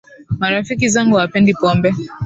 Marafiki 0.39 0.89
zangu 0.89 1.15
hawapendi 1.15 1.53
pombe 1.53 1.93